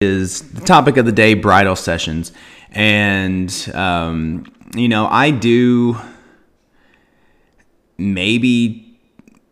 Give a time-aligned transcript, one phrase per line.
[0.00, 2.30] is the topic of the day bridal sessions.
[2.70, 5.98] And, um, you know, I do
[7.96, 8.96] maybe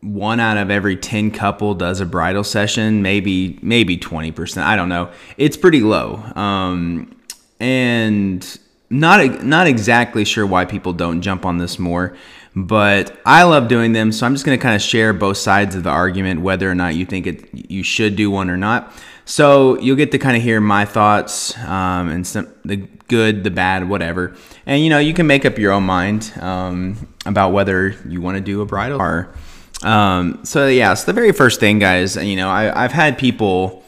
[0.02, 4.62] one out of every 10 couple does a bridal session, maybe, maybe 20%.
[4.62, 5.10] I don't know.
[5.36, 6.22] It's pretty low.
[6.36, 7.20] Um,
[7.58, 12.16] and not, not exactly sure why people don't jump on this more
[12.58, 14.10] but I love doing them.
[14.10, 16.74] So I'm just going to kind of share both sides of the argument, whether or
[16.74, 18.94] not you think it you should do one or not.
[19.26, 22.76] So you'll get to kind of hear my thoughts um, and some the
[23.08, 24.34] good, the bad, whatever.
[24.64, 28.36] And you know you can make up your own mind um, about whether you want
[28.36, 29.34] to do a bridal or.
[29.82, 33.84] Um, so yeah, so the very first thing, guys, you know I, I've had people,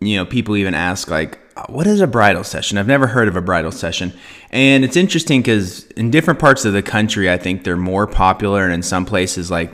[0.00, 2.78] you know, people even ask like, what is a bridal session?
[2.78, 4.12] I've never heard of a bridal session.
[4.50, 8.64] And it's interesting because in different parts of the country, I think they're more popular,
[8.64, 9.70] and in some places, like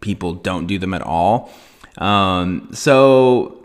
[0.00, 1.52] people don't do them at all.
[1.98, 3.61] Um, so,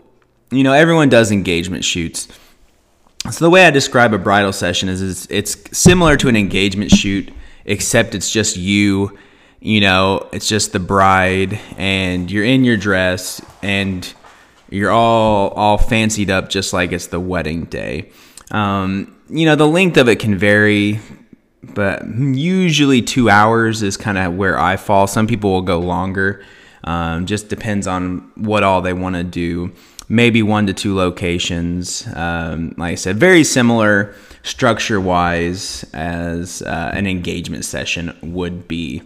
[0.50, 2.28] you know, everyone does engagement shoots.
[3.30, 6.90] So the way I describe a bridal session is, is it's similar to an engagement
[6.90, 7.30] shoot,
[7.64, 9.18] except it's just you.
[9.60, 14.10] You know, it's just the bride, and you're in your dress, and
[14.70, 18.10] you're all all fancied up just like it's the wedding day.
[18.50, 21.00] Um, you know, the length of it can vary,
[21.62, 25.06] but usually two hours is kind of where I fall.
[25.06, 26.44] Some people will go longer.
[26.84, 29.72] Um, just depends on what all they want to do.
[30.08, 32.06] Maybe one to two locations.
[32.14, 39.02] Um, like I said, very similar structure wise as uh, an engagement session would be.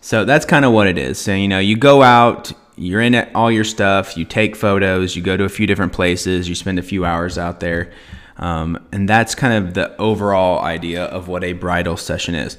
[0.00, 1.18] So that's kind of what it is.
[1.18, 5.22] So, you know, you go out, you're in all your stuff, you take photos, you
[5.22, 7.92] go to a few different places, you spend a few hours out there.
[8.36, 12.56] Um, and that's kind of the overall idea of what a bridal session is.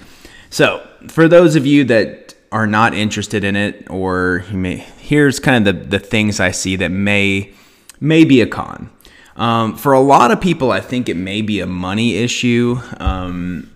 [0.49, 5.65] So, for those of you that are not interested in it, or may, here's kind
[5.65, 7.53] of the, the things I see that may
[7.99, 8.89] may be a con.
[9.35, 12.77] Um, for a lot of people, I think it may be a money issue.
[12.97, 13.71] Um,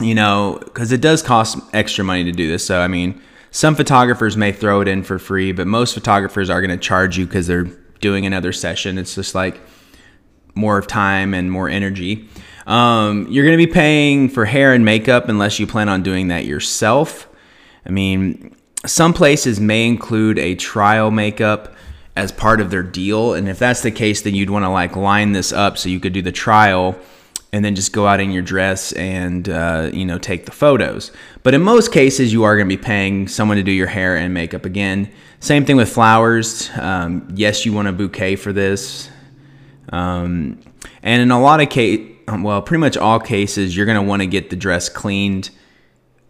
[0.00, 2.66] you know, because it does cost extra money to do this.
[2.66, 3.20] So, I mean,
[3.50, 7.18] some photographers may throw it in for free, but most photographers are going to charge
[7.18, 7.70] you because they're
[8.00, 8.98] doing another session.
[8.98, 9.60] It's just like
[10.54, 12.28] more of time and more energy.
[12.66, 16.28] Um, you're going to be paying for hair and makeup unless you plan on doing
[16.28, 17.28] that yourself.
[17.86, 21.74] I mean, some places may include a trial makeup
[22.16, 23.34] as part of their deal.
[23.34, 26.00] And if that's the case, then you'd want to like line this up so you
[26.00, 26.98] could do the trial
[27.52, 31.12] and then just go out in your dress and uh, you know take the photos.
[31.42, 34.16] But in most cases, you are going to be paying someone to do your hair
[34.16, 35.12] and makeup again.
[35.40, 36.70] Same thing with flowers.
[36.78, 39.10] Um, yes, you want a bouquet for this,
[39.90, 40.60] um,
[41.02, 44.22] and in a lot of case, well, pretty much all cases, you're going to want
[44.22, 45.50] to get the dress cleaned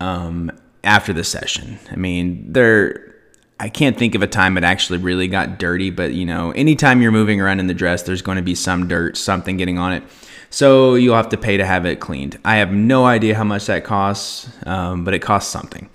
[0.00, 0.50] um,
[0.82, 1.78] after the session.
[1.90, 3.11] I mean, there.
[3.60, 7.00] I can't think of a time it actually really got dirty, but you know, anytime
[7.00, 9.92] you're moving around in the dress, there's going to be some dirt, something getting on
[9.92, 10.02] it.
[10.50, 12.38] So you'll have to pay to have it cleaned.
[12.44, 15.88] I have no idea how much that costs, um, but it costs something.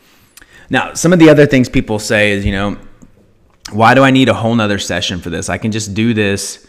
[0.69, 2.78] Now, some of the other things people say is, you know,
[3.72, 5.50] why do I need a whole nother session for this?
[5.50, 6.66] I can just do this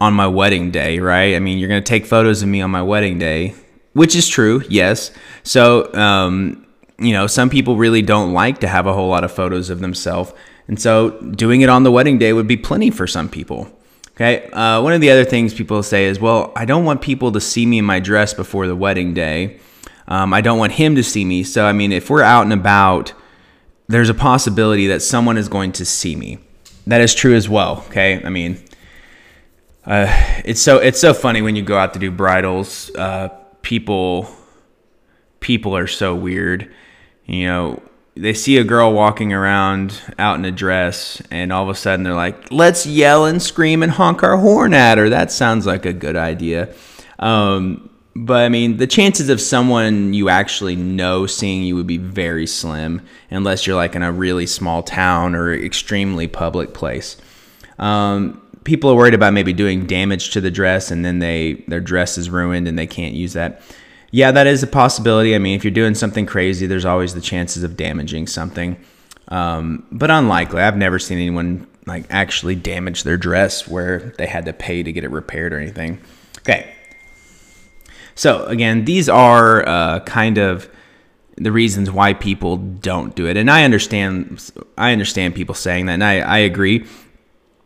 [0.00, 1.34] on my wedding day, right?
[1.34, 3.54] I mean, you're going to take photos of me on my wedding day,
[3.92, 5.10] which is true, yes.
[5.42, 6.66] So, um,
[6.98, 9.80] you know, some people really don't like to have a whole lot of photos of
[9.80, 10.32] themselves.
[10.66, 13.70] And so doing it on the wedding day would be plenty for some people.
[14.10, 14.50] Okay.
[14.50, 17.40] Uh, one of the other things people say is, well, I don't want people to
[17.40, 19.60] see me in my dress before the wedding day.
[20.08, 21.44] Um, I don't want him to see me.
[21.44, 23.12] So, I mean, if we're out and about,
[23.86, 26.38] there's a possibility that someone is going to see me.
[26.88, 27.84] That is true as well.
[27.88, 28.22] Okay.
[28.24, 28.58] I mean,
[29.86, 30.06] uh,
[30.44, 32.90] it's so it's so funny when you go out to do bridals.
[32.94, 33.28] Uh,
[33.62, 34.28] people
[35.40, 36.74] people are so weird.
[37.28, 37.82] You know,
[38.16, 42.02] they see a girl walking around out in a dress and all of a sudden
[42.02, 45.08] they're like let's yell and scream and honk our horn at her.
[45.08, 46.74] That sounds like a good idea.
[47.20, 47.90] Um,
[48.20, 52.48] but i mean the chances of someone you actually know seeing you would be very
[52.48, 53.00] slim
[53.30, 57.16] unless you're like in a really small town or extremely public place.
[57.78, 61.80] Um, people are worried about maybe doing damage to the dress and then they their
[61.80, 63.62] dress is ruined and they can't use that
[64.10, 65.34] yeah, that is a possibility.
[65.34, 68.82] I mean, if you're doing something crazy, there's always the chances of damaging something.
[69.28, 70.62] Um, but unlikely.
[70.62, 74.92] I've never seen anyone like actually damage their dress where they had to pay to
[74.92, 76.00] get it repaired or anything.
[76.38, 76.74] Okay.
[78.14, 80.68] So again, these are uh, kind of
[81.36, 84.50] the reasons why people don't do it, and I understand.
[84.76, 86.84] I understand people saying that, and I, I agree.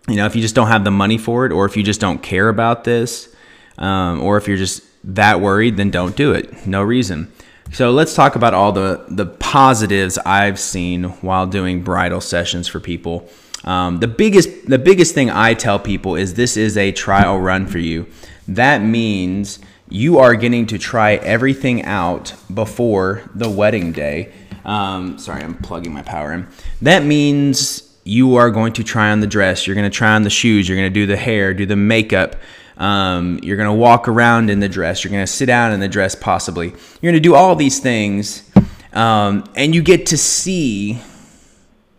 [0.09, 2.01] You know, if you just don't have the money for it, or if you just
[2.01, 3.35] don't care about this,
[3.79, 6.67] um, or if you're just that worried, then don't do it.
[6.67, 7.33] No reason.
[7.73, 12.81] So let's talk about all the, the positives I've seen while doing bridal sessions for
[12.81, 13.29] people.
[13.65, 17.67] Um, the biggest the biggest thing I tell people is this is a trial run
[17.67, 18.07] for you.
[18.49, 24.33] That means you are getting to try everything out before the wedding day.
[24.65, 26.49] Um, sorry, I'm plugging my power in.
[26.81, 29.67] That means you are going to try on the dress.
[29.67, 30.69] You're going to try on the shoes.
[30.69, 32.37] You're going to do the hair, do the makeup.
[32.77, 35.05] Um, you're going to walk around in the dress.
[35.05, 36.69] You're going to sit down in the dress, possibly.
[36.69, 38.51] You're going to do all these things.
[38.93, 41.01] Um, and you get to see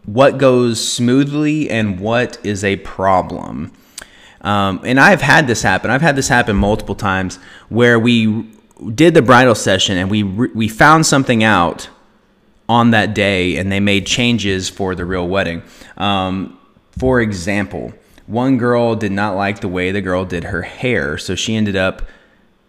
[0.05, 3.71] what goes smoothly and what is a problem.
[4.41, 5.89] Um, and I've had this happen.
[5.89, 7.37] I've had this happen multiple times
[7.69, 8.49] where we
[8.93, 11.89] did the bridal session and we we found something out
[12.67, 15.63] on that day and they made changes for the real wedding.
[15.97, 16.59] Um,
[16.97, 17.93] for example,
[18.27, 21.75] one girl did not like the way the girl did her hair, so she ended
[21.75, 22.03] up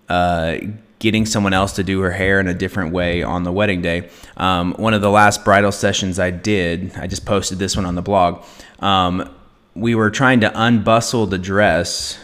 [0.09, 0.57] uh,
[0.99, 4.09] getting someone else to do her hair in a different way on the wedding day.
[4.37, 7.95] Um, one of the last bridal sessions I did, I just posted this one on
[7.95, 8.45] the blog.
[8.81, 9.31] Um,
[9.75, 12.19] we were trying to unbustle the dress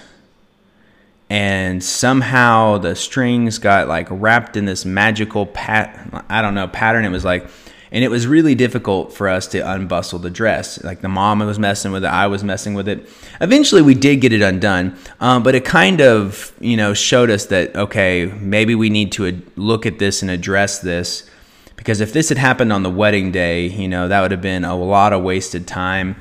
[1.30, 7.04] and somehow the strings got like wrapped in this magical pat I don't know pattern
[7.04, 7.48] it was like
[7.92, 10.82] and it was really difficult for us to unbustle the dress.
[10.84, 13.08] Like the mom was messing with it I was messing with it.
[13.40, 17.46] Eventually we did get it undone um, but it kind of you know showed us
[17.46, 21.28] that okay maybe we need to look at this and address this.
[21.76, 24.64] Because if this had happened on the wedding day you know that would have been
[24.64, 26.16] a lot of wasted time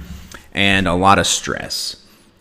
[0.53, 1.95] and a lot of stress.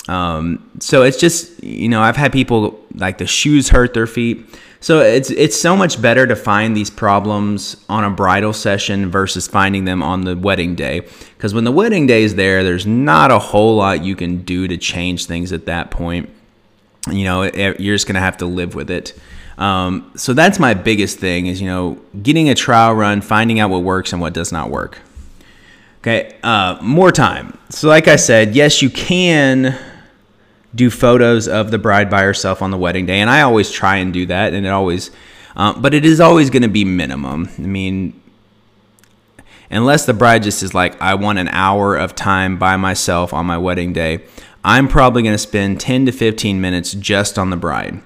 [0.08, 4.44] Um, so it's just you know I've had people like the shoes hurt their feet.
[4.80, 9.46] So it's it's so much better to find these problems on a bridal session versus
[9.46, 11.00] finding them on the wedding day.
[11.36, 14.66] Because when the wedding day is there, there's not a whole lot you can do
[14.68, 16.30] to change things at that point.
[17.10, 19.18] You know, you're just gonna have to live with it.
[19.58, 23.70] Um, so that's my biggest thing is you know getting a trial run, finding out
[23.70, 25.00] what works and what does not work.
[26.00, 27.58] Okay, uh, more time.
[27.70, 29.76] So, like I said, yes, you can
[30.74, 33.96] do photos of the bride by herself on the wedding day, and I always try
[33.96, 35.10] and do that, and it always,
[35.56, 37.48] um, but it is always going to be minimum.
[37.58, 38.20] I mean,
[39.70, 43.46] unless the bride just is like, I want an hour of time by myself on
[43.46, 44.24] my wedding day,
[44.64, 48.00] I'm probably going to spend 10 to 15 minutes just on the bride.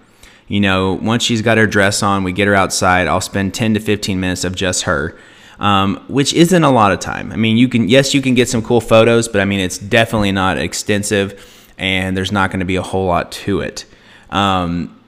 [0.49, 3.75] You know, once she's got her dress on, we get her outside, I'll spend 10
[3.75, 5.19] to 15 minutes of just her
[5.63, 7.31] um, which isn't a lot of time.
[7.31, 9.79] I mean, you can yes, you can get some cool photos, but I mean, it's
[9.79, 13.85] definitely not extensive, and there's not going to be a whole lot to it.
[14.31, 14.99] Um,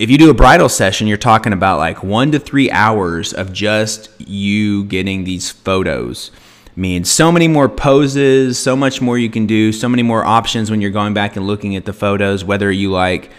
[0.00, 3.52] if you do a bridal session, you're talking about like one to three hours of
[3.52, 6.32] just you getting these photos.
[6.66, 10.24] I mean, so many more poses, so much more you can do, so many more
[10.24, 13.30] options when you're going back and looking at the photos, whether you like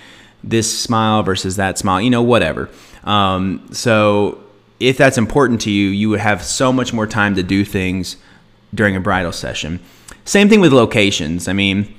[0.42, 2.70] this smile versus that smile, you know, whatever.
[3.04, 4.42] Um, so
[4.80, 8.16] if that's important to you, you would have so much more time to do things
[8.74, 9.82] during a bridal session.
[10.24, 11.50] Same thing with locations.
[11.50, 11.94] I mean,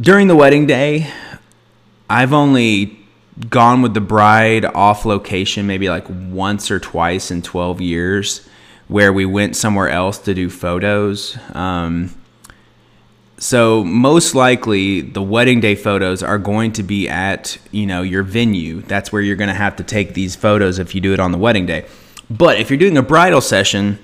[0.00, 1.12] during the wedding day,
[2.08, 2.98] I've only
[3.48, 8.46] gone with the bride off location maybe like once or twice in 12 years
[8.88, 11.38] where we went somewhere else to do photos.
[11.54, 12.14] Um,
[13.38, 18.22] so most likely the wedding day photos are going to be at, you know, your
[18.22, 18.82] venue.
[18.82, 21.32] That's where you're going to have to take these photos if you do it on
[21.32, 21.86] the wedding day.
[22.28, 23.98] But if you're doing a bridal session,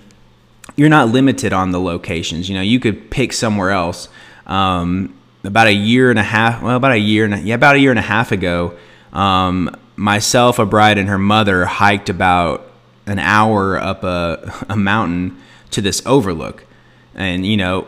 [0.76, 2.48] you're not limited on the locations.
[2.48, 4.08] You know, you could pick somewhere else.
[4.46, 5.14] Um,
[5.44, 7.78] about a year and a half, well, about a year and a, yeah, about a
[7.78, 8.76] year and a half ago,
[9.12, 12.70] um, myself, a bride, and her mother hiked about
[13.06, 15.40] an hour up a, a mountain
[15.70, 16.64] to this overlook.
[17.14, 17.86] And, you know,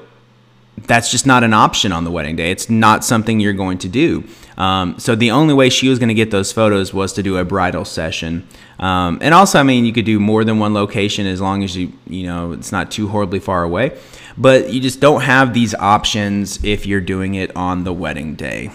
[0.87, 2.51] that's just not an option on the wedding day.
[2.51, 4.25] It's not something you're going to do.
[4.57, 7.37] Um, so the only way she was going to get those photos was to do
[7.37, 8.47] a bridal session.
[8.79, 11.77] Um, and also, I mean, you could do more than one location as long as
[11.77, 13.99] you, you know, it's not too horribly far away.
[14.39, 18.71] But you just don't have these options if you're doing it on the wedding day.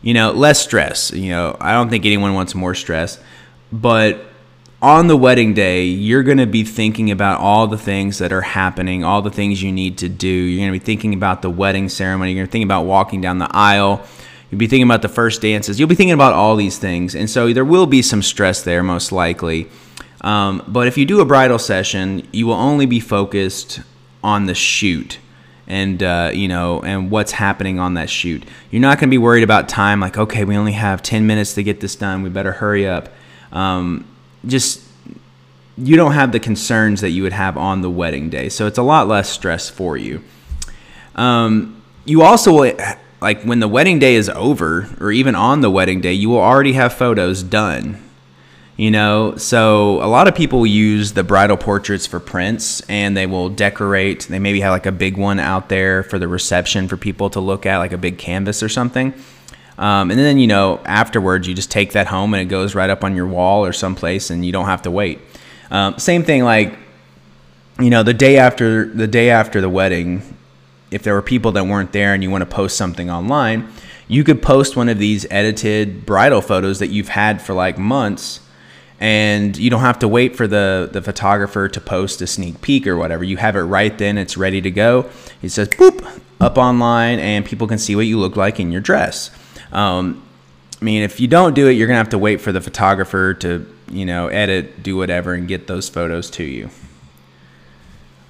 [0.00, 1.12] You know, less stress.
[1.12, 3.18] You know, I don't think anyone wants more stress,
[3.72, 4.24] but
[4.80, 8.42] on the wedding day, you're going to be thinking about all the things that are
[8.42, 10.28] happening, all the things you need to do.
[10.28, 12.32] You're going to be thinking about the wedding ceremony.
[12.32, 14.04] You're going to think about walking down the aisle.
[14.50, 15.78] You'll be thinking about the first dances.
[15.80, 17.14] You'll be thinking about all these things.
[17.14, 19.68] And so there will be some stress there, most likely.
[20.20, 23.80] Um, but if you do a bridal session, you will only be focused
[24.22, 25.18] on the shoot
[25.66, 29.18] and uh, you know and what's happening on that shoot you're not going to be
[29.18, 32.28] worried about time like okay we only have 10 minutes to get this done we
[32.28, 33.08] better hurry up
[33.52, 34.04] um,
[34.46, 34.82] just
[35.76, 38.48] you don't have the concerns that you would have on the wedding day.
[38.48, 40.22] So it's a lot less stress for you.
[41.14, 42.52] Um, you also
[43.20, 46.40] like when the wedding day is over, or even on the wedding day, you will
[46.40, 48.02] already have photos done.
[48.76, 53.26] You know, so a lot of people use the bridal portraits for prints and they
[53.26, 54.22] will decorate.
[54.22, 57.40] They maybe have like a big one out there for the reception for people to
[57.40, 59.12] look at, like a big canvas or something.
[59.76, 62.88] Um, and then, you know, afterwards, you just take that home and it goes right
[62.88, 65.20] up on your wall or someplace and you don't have to wait.
[65.70, 66.74] Um, same thing, like,
[67.78, 70.36] you know, the day after the day after the wedding,
[70.90, 73.68] if there were people that weren't there and you want to post something online,
[74.08, 78.40] you could post one of these edited bridal photos that you've had for like months
[79.02, 82.86] and you don't have to wait for the the photographer to post a sneak peek
[82.86, 83.24] or whatever.
[83.24, 85.10] You have it right then; it's ready to go.
[85.42, 88.80] It says boop up online, and people can see what you look like in your
[88.80, 89.32] dress.
[89.72, 90.22] Um,
[90.80, 93.34] I mean, if you don't do it, you're gonna have to wait for the photographer
[93.34, 96.70] to you know edit, do whatever, and get those photos to you.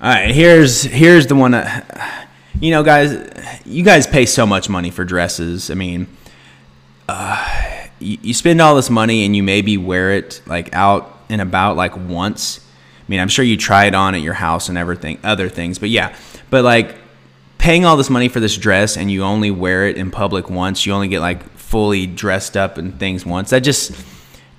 [0.00, 1.50] All right, here's here's the one.
[1.50, 3.12] That, you know, guys,
[3.66, 5.70] you guys pay so much money for dresses.
[5.70, 6.06] I mean.
[7.08, 7.71] Uh,
[8.02, 11.76] you, you spend all this money and you maybe wear it like out and about
[11.76, 12.60] like once.
[13.00, 15.78] I mean, I'm sure you try it on at your house and everything, other things,
[15.78, 16.14] but yeah.
[16.50, 16.96] But like
[17.58, 20.84] paying all this money for this dress and you only wear it in public once,
[20.84, 23.50] you only get like fully dressed up and things once.
[23.50, 23.92] That just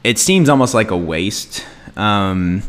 [0.04, 1.66] it seems almost like a waste.
[1.96, 2.64] Um,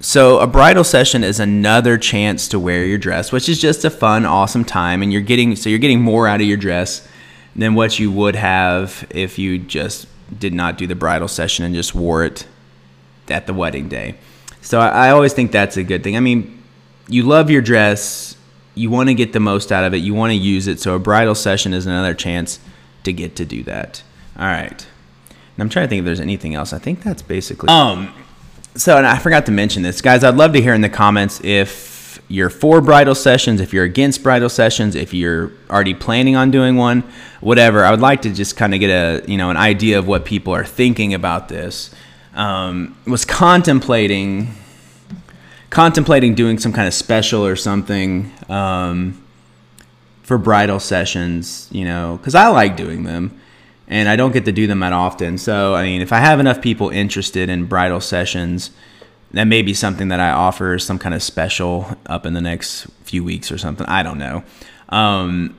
[0.00, 3.90] so a bridal session is another chance to wear your dress, which is just a
[3.90, 7.06] fun, awesome time, and you're getting so you're getting more out of your dress
[7.54, 11.74] than what you would have if you just did not do the bridal session and
[11.74, 12.46] just wore it
[13.28, 14.16] at the wedding day.
[14.60, 16.16] So I, I always think that's a good thing.
[16.16, 16.62] I mean,
[17.08, 18.36] you love your dress,
[18.74, 20.80] you want to get the most out of it, you want to use it.
[20.80, 22.60] So a bridal session is another chance
[23.04, 24.02] to get to do that.
[24.38, 24.86] All right.
[25.30, 26.72] And I'm trying to think if there's anything else.
[26.72, 27.68] I think that's basically.
[27.68, 28.12] Um.
[28.74, 30.22] So, and I forgot to mention this, guys.
[30.22, 31.97] I'd love to hear in the comments if
[32.28, 36.76] you're for bridal sessions, if you're against bridal sessions, if you're already planning on doing
[36.76, 37.02] one,
[37.40, 37.84] whatever.
[37.84, 40.24] I would like to just kind of get a you know an idea of what
[40.24, 41.94] people are thinking about this.
[42.34, 44.54] Um, was contemplating
[45.70, 49.22] contemplating doing some kind of special or something um,
[50.22, 53.40] for bridal sessions, you know, because I like doing them
[53.86, 55.38] and I don't get to do them that often.
[55.38, 58.70] So, I mean, if I have enough people interested in bridal sessions,
[59.32, 62.86] that may be something that I offer some kind of special up in the next
[63.02, 63.86] few weeks or something.
[63.86, 64.42] I don't know.
[64.88, 65.56] Um,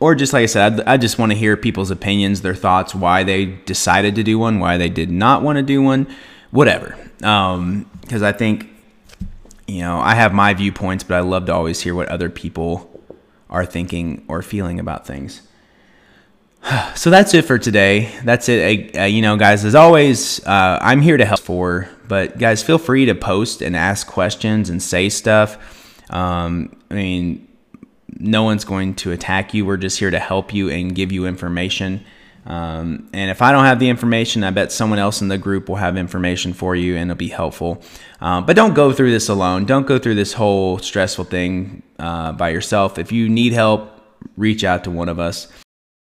[0.00, 3.22] or just like I said, I just want to hear people's opinions, their thoughts, why
[3.22, 6.06] they decided to do one, why they did not want to do one,
[6.50, 6.96] whatever.
[7.16, 8.68] Because um, I think,
[9.66, 12.90] you know, I have my viewpoints, but I love to always hear what other people
[13.48, 15.42] are thinking or feeling about things.
[16.96, 18.10] So that's it for today.
[18.24, 18.96] That's it.
[18.96, 22.78] Uh, you know, guys, as always, uh, I'm here to help for but guys, feel
[22.78, 25.58] free to post and ask questions and say stuff.
[26.10, 27.48] Um, I mean,
[28.18, 29.66] no one's going to attack you.
[29.66, 32.04] We're just here to help you and give you information.
[32.46, 35.68] Um, and if I don't have the information, I bet someone else in the group
[35.68, 37.82] will have information for you and it'll be helpful.
[38.20, 39.64] Um, but don't go through this alone.
[39.64, 42.98] Don't go through this whole stressful thing uh, by yourself.
[42.98, 44.00] If you need help,
[44.36, 45.48] reach out to one of us.